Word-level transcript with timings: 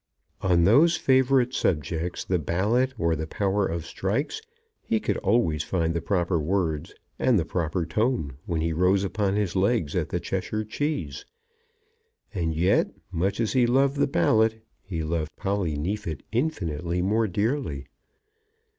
On 0.41 0.63
those 0.63 0.97
favourite 0.97 1.53
subjects, 1.53 2.25
the 2.25 2.39
ballot, 2.39 2.91
or 2.97 3.15
the 3.15 3.27
power 3.27 3.67
of 3.67 3.85
strikes, 3.85 4.41
he 4.81 4.99
could 4.99 5.17
always 5.17 5.63
find 5.63 5.93
the 5.93 6.01
proper 6.01 6.39
words 6.41 6.95
and 7.19 7.37
the 7.37 7.45
proper 7.45 7.85
tone 7.85 8.35
when 8.47 8.61
he 8.61 8.73
rose 8.73 9.03
upon 9.03 9.35
his 9.35 9.55
legs 9.55 9.95
at 9.95 10.09
the 10.09 10.19
Cheshire 10.19 10.65
Cheese; 10.65 11.23
and 12.33 12.55
yet, 12.55 12.89
much 13.11 13.39
as 13.39 13.53
he 13.53 13.67
loved 13.67 13.97
the 13.97 14.07
ballot, 14.07 14.65
he 14.81 15.03
loved 15.03 15.35
Polly 15.35 15.77
Neefit 15.77 16.23
infinitely 16.31 17.03
more 17.03 17.27
dearly. 17.27 17.85